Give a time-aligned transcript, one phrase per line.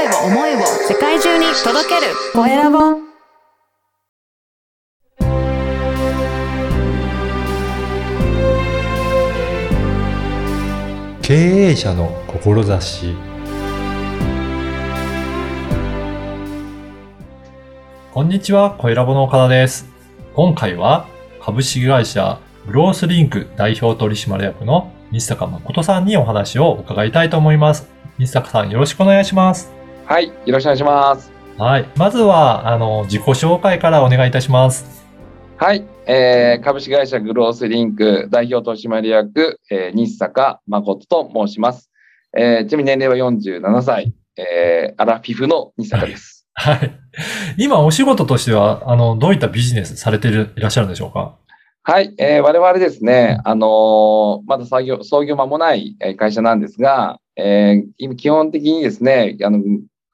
[0.00, 2.78] 声を思いを世界中に届けるコエラボ
[11.20, 13.14] 経営者の志
[18.10, 19.86] こんにちは、小ラボの岡田です。
[20.34, 21.06] 今回は
[21.42, 27.86] 株式会社グロースリンク代表取締役の西坂誠さんにお話を伺いたいと思います。
[28.16, 29.79] 西坂さんよろしくお願いします。
[30.10, 31.30] はい、よろしくお願いします。
[31.56, 31.88] はい。
[31.96, 35.06] まずは、あの、自己紹介からお願いいたします。
[35.56, 41.92] はい、えー、株式会社グロースリンク代表取締役、えー、西坂誠と申します。
[42.36, 46.44] えー、ちなみに年齢は47歳、えー、アラフィフの西坂です。
[46.58, 46.90] はい。
[47.56, 51.36] 今、お仕事としては、あの、どういったビジネスされているいらっしゃるんでしょうか？
[51.84, 59.60] はい、えー、我々ですね、あのーまだ創業、創業間もないえー会社なんですが、えー、今基本的にですね、あの、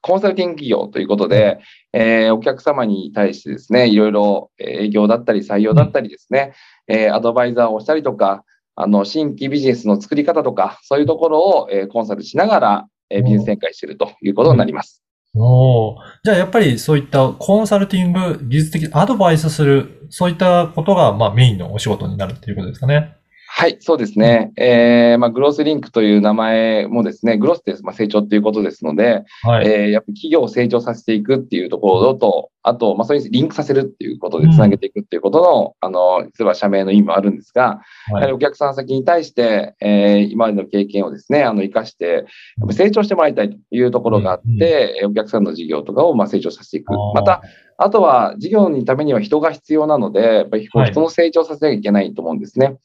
[0.06, 1.58] コンサルティング企業ということで、
[1.92, 6.54] えーお客様に対してですね、いろいろえー営業だったり採用だったりですね、
[6.86, 8.44] えーアドバイザーをしたりとか、
[8.76, 15.02] あの、新規ビジネスの作り方とか、そういうところをえーコンサルしながら、えービジネス展開しているということになります。
[15.34, 23.16] おーじゃあやっぱりそういったコンサルティング、技術的アドバイスする、そういったことが、まあメインのお仕事になるっていうことですかね。
[23.58, 24.52] はい、そうですね。
[24.58, 29.66] えーまあ、グロースリンクという名前もですね、グロースってまあ成長っていうことですので、はい。
[29.66, 46.92] えーやっぱ企業を成長させていくっていうところと、あと、まあ、それにリンクさせるっていうことでつなげていくっていうことの、あの、実は社名の意味もあるんですが、やははいりお客さん先に対して、えー今までの経験をですね、あの、活かして、やっぱ成長してもらいたいというところがあって、えーお客さんの事業とかをまあ成長させていく。
[47.14, 47.40] また、、
[47.78, 52.76] あとは事業のためには人が必要なので、やっぱりはい人の成長させなきゃいけないと思うんですね。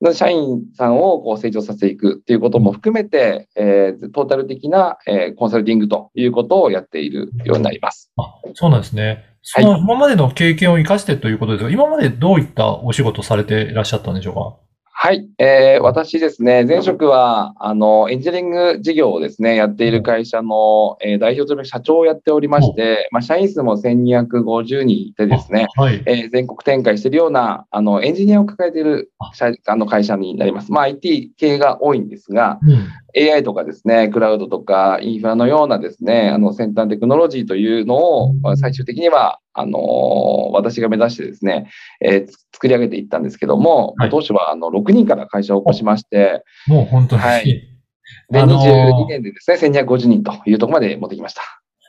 [0.00, 8.10] で社員さんをこう成長させていくっていうことも含めて、えートータル的な、えーコンサルティングということをやっているようになります。
[8.16, 9.24] あ、そうなんですね。
[9.42, 14.65] その今までの経験を生かしてということですが、今までどういったお仕事されていらっしゃったんでしょうか？
[14.98, 26.02] はい、えー私ですね、前職は、あの、エンジニアリング事業をですね、やっている会社の、えー代表として社長をやっておりまして、まあ、社員数も1250人いてですね、はい。
[26.06, 30.72] えー全国展開しているような、あの、エンジニアを抱えている社あの会社になります。
[30.72, 33.32] まあ、IT 系が多いんですが、うん。
[33.32, 47.22] AI とかですね、クラウドとかインフラのようなですね、あの先端テクノロジーというのを最終的には、あのー私が目指してですね、えーつ作り上げていったんですけども、はい当初はあの6人から会社を起こしまして、もう本当に。
[47.22, 47.62] はい
[48.30, 51.42] で、あのー22年でですね、1250人というところまで持ってきました。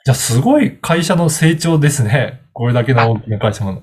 [0.06, 2.42] じゃあすごい会社の成長ですね。
[2.54, 3.72] これだけの大きな会社も。
[3.72, 3.82] うん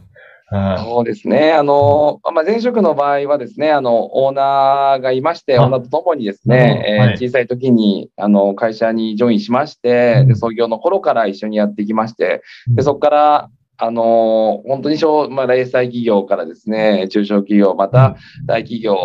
[0.78, 1.53] そうですね。
[1.53, 18.97] あの、まあ、前職の場合はですね、あの、オーナーがいまして、あオーナーと共にですなるほどね、えーはい小さい時に、あの、会社にジョインしまして、うんで、創業の頃から一緒にやってきまして、うんで、そこから、あの、本当に小、まあ、零細企業からですね、中小企業、また大企業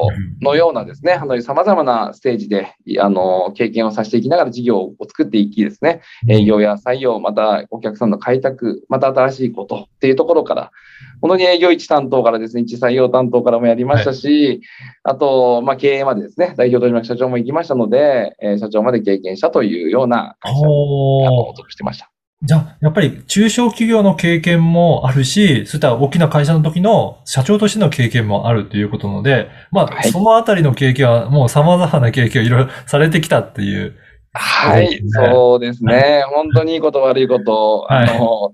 [0.41, 10.71] のようなですね、あの、様々なステージで、いあの、経験をさせていきながら事業を作っていきですね、営業や採用、またお客さんの開拓、また新しいことっていうところから、
[11.21, 14.61] 本当に営業一担当からですね、一採用担当からもやりましたし、
[15.03, 22.11] あと、まあ、経営までですね、代表取締役社長も行きましたので、えー社長まで経験したというような会社にあのおしてました。
[22.41, 33.95] じゃあ、やっぱり中小企業の経験もあるし、そういった大きな会社の時の社長としての経験もあるということなので、まあ、はいそのあたりの経験はもう様々な経験をいろいろされてきたっていう。
[34.31, 36.23] はい、そうですね。
[36.29, 38.51] 本当にいいこと悪いこと、あの、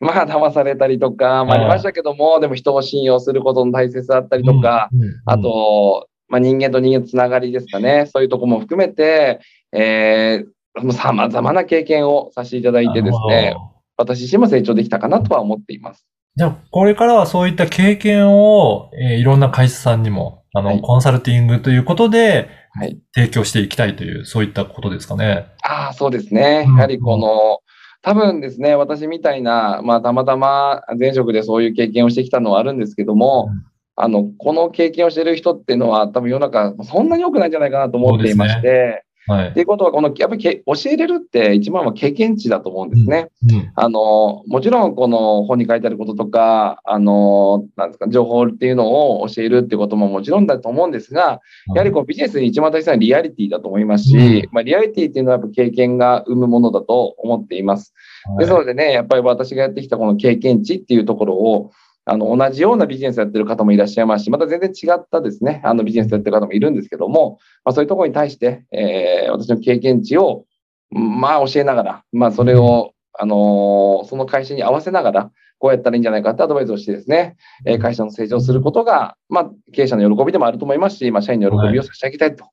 [0.00, 8.06] まあ、騙されたりとかもありましたけども、でも人を信用することの大切だったりとか、うん、うんあ、と、まあ、人間と人間のつながりですかね。
[8.12, 9.40] そういうとこも含めて、
[9.72, 10.46] えー、
[10.92, 13.56] 様々な経験をさせていただいてですね、
[13.96, 16.06] 私自身も成長できたかなとは思っています。
[16.36, 23.00] じゃあ、これからはそういった経験を、えーいろんな会社さんにも、あの、はいコンサルティングということで、はい。
[23.14, 25.46] 提供していきたいという、そういったことですかね。
[25.64, 26.64] ああ、そうですね。
[26.68, 27.58] うんやはりこの、
[28.02, 33.64] 多分ですね、私みたいな、まあ、たまたま前職でそういう経験をしてきたのはあるんですけども、うん
[34.00, 39.52] あの、この経験をしている人っていうのは、多分世の中、そんなに多くないんじゃないかなと思っていまして、はいっ。
[39.52, 43.28] ていうことは、この、やっぱりけ教えれるって一番は経験値だと思うんですね。
[43.50, 43.72] うん。
[43.74, 51.40] あの、もちろん、この本に書いてあることとか、あの、なんですか、情報っていうのを教えるってことももちろんだと思うんですが、
[51.74, 57.92] やはりこうビジネスに一番大切なリアリティだと思いますし、うんまあ、リアリティっていうのはやっぱ経験が生むものだと思っています。
[58.24, 61.70] はいですのでね、やっぱり私がやってきたこの経験値っていうところを、
[62.08, 70.46] あの、同じようなビジネスやってる方もいらっしゃいますし、また全然違ったですね、あのビジネスやってる方もいるんですけども、まあ、そういうところに対して、えー私の経験値を
[70.90, 82.46] まあ教えながら、まあそれを、あのーその会社に合わせながら、こうやったらいいんじゃないかってアドバイスをしてですね、えー会社の成長することが、まあ経営者の喜びでもあると思いますし、まあ社員の喜びを差し上げたいと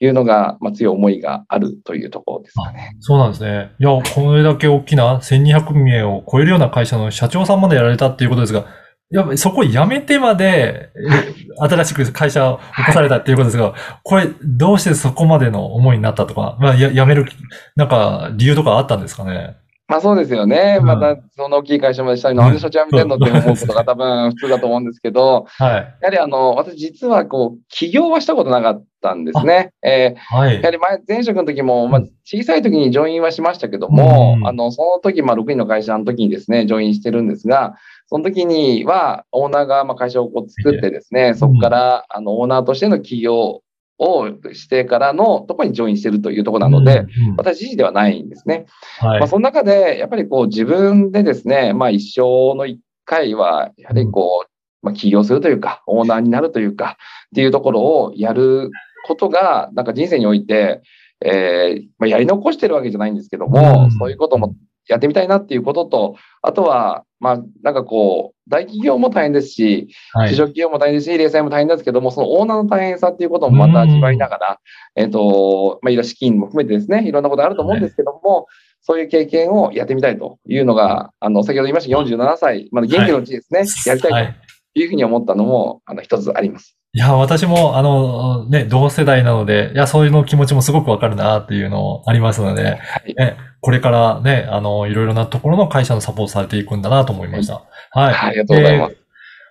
[0.00, 2.94] いうのが、まあ強い思いがあるというところですかね。
[3.00, 3.72] そうなんですね。
[3.78, 8.66] いや、これだけ大きな1200名を超えるような会社の社長さんまでやられたっていうことですが、
[9.10, 17.26] やっぱりそこを辞めてまで、え新しく会社を起こされたっていうことですが、これ、どうしてそこまでの思いになったとか、まあ、や辞める、
[17.74, 19.56] なんか、理由とかあったんですかね？
[19.90, 20.76] まあそうですよね。
[20.80, 23.16] うんまたその大きい会社までしたり、なんで社長辞めてんの？
[23.16, 25.72] って思うことが多分普通だと思うんですけど、 はい。
[25.72, 29.70] やはりあの、私実はこう、起業はしたことなかったんですね。
[29.82, 30.70] えーはいやは。
[30.70, 37.76] り前、前職の時も、まあ、小さい時にジョインはしましたけども、うんあの、その時、まあ、6人の会社の時にですね、ジョインしてるんですが、
[38.08, 43.62] その時には、オーナーが、まあ、会社をこう作ってですね、そこから、あの、オーナーとしての起業
[43.98, 48.64] をしてからのところにジョインしてるというところなので、うん、うん私自身ではないんですね。
[48.98, 49.28] はいまあ、。
[49.28, 54.50] その中で、やっぱりこう、自分でですね、まあ、一生の一回は、やはりこう、
[54.80, 56.96] まあ、起業するというか、オーナーになるというか、
[57.26, 58.70] っていうところをやる
[59.06, 60.80] ことが、なんか人生において、
[61.24, 64.54] えーまあ、やり残してるわけじゃないんですけども、うんそういうことも
[64.88, 70.30] やってみたいなっていうことと、あとは、まあ、なんかこう、大企業も大変ですし、はい。
[70.30, 74.60] 中小企業も大変ですし、零細も大変ですけども、そのオーナーの大変さっていうこともまた味わいながら、
[74.96, 78.46] えっ、と、まあ、いろ資金も含めてですね、いろんなことあると思うんですけども、
[78.80, 84.28] そういう経験をやってみたいというのが、あの、先ほど言いました47歳、まだ元気のうちですね、やりたはいい
[84.74, 86.77] というふうに思ったのも、あの、一つあります。
[86.98, 92.70] いや、私も、あの、ね、同世代なので、いや、そういうの気持ちもすごくわかるなっていうのありますので、は
[93.06, 93.14] い。
[93.14, 97.62] ね、これからね、あの、いろいろなところの会社のサポートされていくんだなと思いました。
[97.92, 98.14] はい。
[98.14, 98.94] ありがとうございます。
[98.94, 98.98] で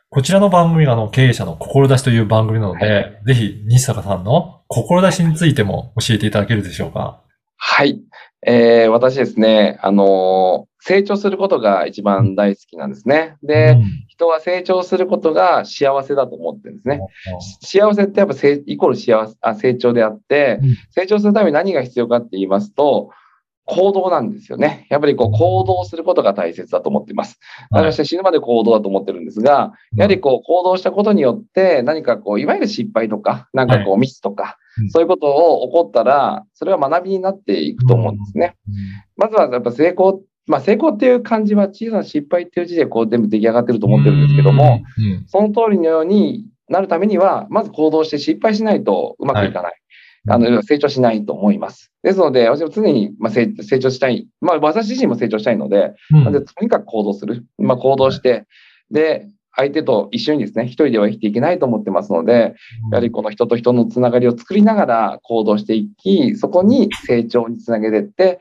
[0.10, 7.22] こちらの番組が、あの、経営者の志という番組なので、はぜひ、西坂さんの志についても教えていただけるでしょうか？
[7.56, 7.98] はい。
[8.46, 13.36] えー私ですね、あのー成長することが一番大好きなんですね。
[13.44, 17.02] で、うん人は成長することが幸せだと思ってるんですね。
[17.62, 23.12] う幸せってやっぱせイコール幸せあ成長であってうん、成長するために何が必要かって言いますと、
[23.66, 24.88] 行動なんですよね。
[24.90, 27.38] やっぱりこう行動することが大切だと思っています。
[27.70, 38.56] はい私は死ぬまで行動だと思ってるんですが、やはりこう行動したことによって何かこう、いわゆる失敗とか、なんかこうミスとかうん、そういうことを起こったら、それは学びになっていくと思うんですね。
[39.16, 44.82] まずはやっぱ成功、まあ成功っていう漢字は小さな失敗っていう字でこう全部出来上がってると思ってるんですけども、
[45.28, 49.74] その通りのようになるためには、まず行動して失敗しないとうまくいかない。
[50.30, 51.92] あの、成長しないと思います。
[52.04, 54.28] ですので、私も常に、まあ、成成長したい。
[54.42, 57.46] まあ、私自身も成長したいので、うんでとにかく行動する。
[57.58, 58.46] まあ、行動して、
[58.92, 59.28] で、
[59.58, 62.56] 相手と一緒にですね、一人では生きていけないと思ってますので、
[62.92, 68.40] やはりこの人と人のつながりを作りながら行動していき、そこに成長につなげていって、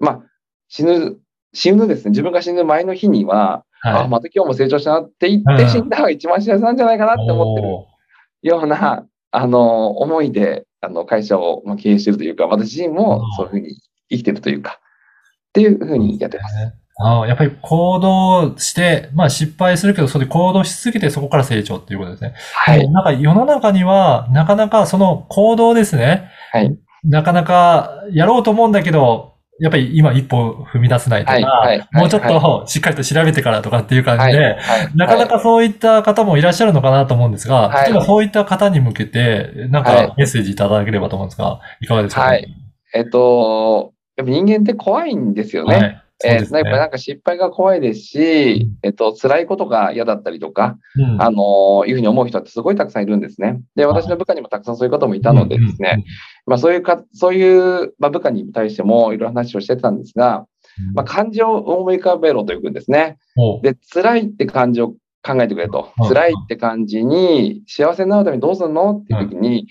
[0.00, 0.22] まあ、
[0.68, 1.18] 死ぬ、
[1.52, 4.04] 死ぬですね、自分が死ぬ前の日には、はい。
[4.04, 5.68] あ、また今日も成長したなって言ってうん。
[5.68, 13.76] 死んだ方が一番幸せなんじゃないかなって思ってるような、あの、思いで、あの、会社をまあ経営しているというか、私自身もそういうふうに
[14.08, 16.54] 生きてるというか、っていうふうにやってます。
[16.98, 22.34] ああやっぱり行動して、まあ失敗するけど、それで行動し続けてそこから成長っていうことですね。
[22.54, 22.88] はい。
[22.90, 26.30] なんか世の中には、なかなかその行動ですね。
[26.52, 26.76] はい。
[27.04, 34.32] なかなかやろうと思うんだけど、やっぱり今一歩踏み出せないとか、はいはいもうちょっはとしっかりと調べてからとかっていう感はい。
[34.32, 42.46] じで、はいなかなかそういった方もいらっしゃるのかなと思うんですが、はい例えばそういった方に向けて、なんはいかメッセージいただければと思うんですが、いかがですか、はい
[42.94, 46.02] えっと、やっぱ人間って怖いんですよね。
[46.24, 53.60] えーねなんか失敗が怖いですし、えっと、辛いことが嫌だったりとか、うんあのいうふうに思う人ってすごいたくさんいるんですね。
[53.74, 56.04] で、私の部下にもたくさんそういう方もいたのでですね、。
[56.46, 60.46] まあそういうか、そういう、まあ、部下に対してもいろいろ話をしてたんですが、
[60.78, 63.18] うんまあ漢字を思い浮かべろというんですね。
[63.36, 66.08] おで、辛いって漢字を考えてくれとうん。
[66.08, 69.66] 辛いって漢字に幸せになるためにどうするのっていう時に、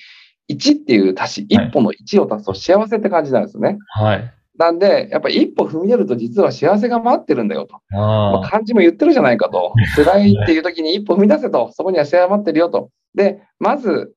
[0.50, 3.78] 1っていう足し、はい一歩の1を足すと幸せって感じなんですよね。
[3.88, 4.34] はい。
[4.58, 7.80] なんで、やっぱ一歩踏み出ると実は幸せが待ってるんだよと。
[7.90, 8.50] まあ、ああ。
[8.50, 9.74] 漢字も言ってるじゃないかと。
[9.96, 11.72] 辛いっていう時に一歩踏み出せと。
[11.74, 12.90] そこには幸せが待ってるよと。
[13.16, 14.14] で、まず、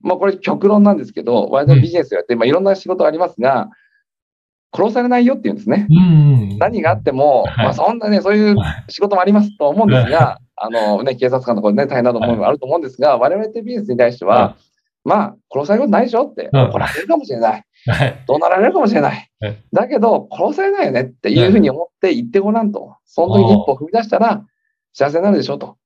[0.00, 3.70] まあこれ極論なんですけど、我々ビジネスをやって、まあいろんな仕事ありますが、
[4.74, 5.86] 殺されないよって言うんですね。
[5.90, 6.58] うんうん。
[6.58, 8.56] 何があっても、はいまあそんなね、そういう
[8.88, 14.56] 仕事もありますと思うんですが、あのね、警察官とかでね、大変なと思うのもあると思うんですが、我々ってビジネスに対しては、は
[15.04, 17.64] まあ、殺されることないでしょって、うん怒られるかもしれない。
[17.86, 18.24] はい。
[18.26, 19.56] 怒鳴られるかもしれないはい。
[19.72, 22.96] だけど、殺されないよねっていうふうに思って言ってごらんと。
[23.04, 24.44] その時に一歩踏み出したら、
[24.92, 25.76] 幸せになるでしょと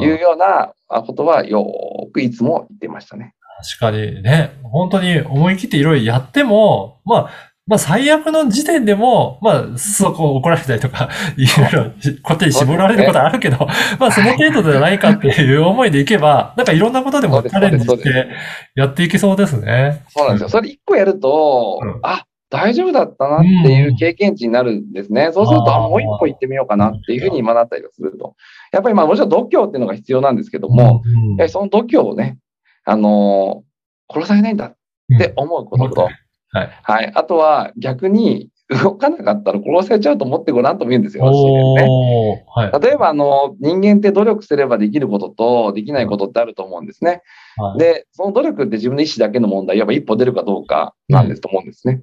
[0.00, 3.34] いうようなことは、よーくいつも言ってましたね。
[3.78, 7.30] 確かにね、本当に思い切っていろいろやっても、まあ、
[7.66, 11.90] まあ最悪の時点でも、まあそこ怒られたりとか、 いろいろ
[12.22, 13.66] こってり絞られることはあるけど、
[13.98, 18.28] まあその程度じゃないかっていう思いでいけば、なんかいろんなことでもチャレンジして
[18.76, 20.04] やっていけそうですね。
[20.10, 20.48] そうなんですよ。
[20.48, 25.30] それ一個やると、うんあ、大丈夫だったなっていう経験値になるんですね。
[25.32, 28.36] そうすると、あもう一歩行ってみようかなっていうふうに今なったりすると。
[28.72, 31.02] やっぱりまあもちろん度胸っていうのが必要なんですけども、
[31.38, 32.38] うん、その度胸をね、
[32.84, 33.66] あのー
[34.08, 34.76] 殺されないんだっ
[35.18, 36.08] て思うことと、
[36.56, 36.80] はい。
[36.82, 37.12] はい。
[37.14, 41.24] あとは逆に動かなかったら殺されちゃうと思ってごらんとも言うんですよ。
[41.24, 42.80] 私ねはい。
[42.80, 47.22] 例えば、あの、人間って努力すればできることとできないことってあると思うんですね。
[47.56, 52.02] はいで、その努力って自分の意思だけの問題、いわば一歩出るかどうかなんですと思うんですね。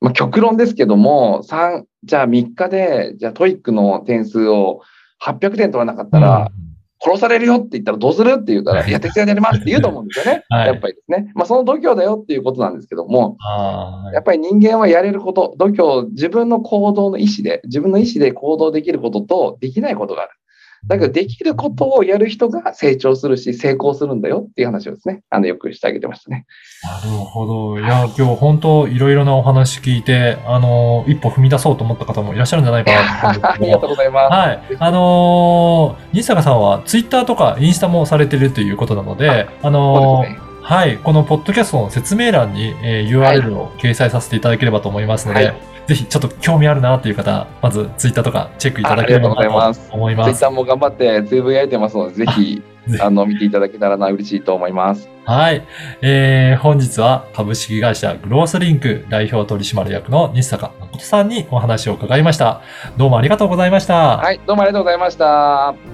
[0.00, 4.80] まあ、極論ですけども、3、じゃあ3日で、じゃあ TOEIC の点数を
[5.22, 6.50] 800点取らなかったら、
[7.04, 8.36] 殺されるよって言ったらどうする？
[8.36, 10.42] って言ったら、いや、徹夜でやりますって言うと思うんですよね。
[10.48, 11.30] はいやっぱりですね。
[11.34, 20.30] まあ、その度胸だよっていうことなんですけども、あーやっぱり人間はやれること、度胸、自分の行動の意思で、自分の意思で行動できることとできないことがある。
[20.86, 26.46] だけど、できることをやる人が成長するし、成功するんだよっていう話をですね、あの、よくしてあげてましたね。
[26.82, 27.80] なるほど。
[27.80, 34.32] いや、今日本当いろいろなお話聞いて、あの、一歩踏み出そうと思った方もいらっしゃるんじゃないかなと思 ありがとうございます。
[34.32, 34.60] はい。
[34.78, 40.43] あのー、西坂さんはツイッターとかインスタもされてるということなので、あそのね。
[40.64, 40.96] はい。
[40.96, 49.80] このポッドキャストの説明欄に、えー URL を掲載させていただければと思いますので、はいぜひちょっと興味あるなという方、まずツイッターとかチェックいただければと思います。
[49.80, 55.08] ツイッターも頑張ってつぶやいてますので、ぜひぜひ、あの、見ていただけたらな、嬉しいと思います。
[55.24, 55.62] はい。
[56.02, 62.62] えー、本日は株式会社グロースリンク代表取締役の西坂誠さんにお話を伺いました。
[62.96, 64.18] どうもありがとうございました。
[64.18, 65.93] はい、どうもありがとうございました。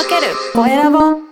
[0.00, 0.34] 届ける。
[0.54, 1.29] コエラボ。